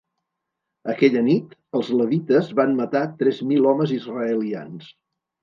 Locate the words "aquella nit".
0.93-1.53